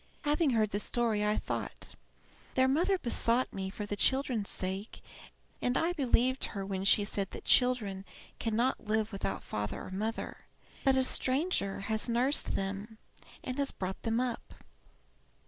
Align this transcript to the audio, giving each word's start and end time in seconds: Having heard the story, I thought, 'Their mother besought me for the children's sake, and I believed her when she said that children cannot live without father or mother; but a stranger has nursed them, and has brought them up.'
Having 0.23 0.49
heard 0.49 0.71
the 0.71 0.79
story, 0.79 1.23
I 1.23 1.37
thought, 1.37 1.89
'Their 2.55 2.67
mother 2.67 2.97
besought 2.97 3.53
me 3.53 3.69
for 3.69 3.85
the 3.85 3.95
children's 3.95 4.49
sake, 4.49 5.03
and 5.61 5.77
I 5.77 5.93
believed 5.93 6.45
her 6.45 6.65
when 6.65 6.83
she 6.85 7.03
said 7.03 7.29
that 7.29 7.45
children 7.45 8.03
cannot 8.39 8.87
live 8.87 9.11
without 9.11 9.43
father 9.43 9.79
or 9.83 9.91
mother; 9.91 10.47
but 10.83 10.97
a 10.97 11.03
stranger 11.03 11.81
has 11.81 12.09
nursed 12.09 12.55
them, 12.55 12.97
and 13.43 13.59
has 13.59 13.69
brought 13.71 14.01
them 14.01 14.19
up.' 14.19 14.55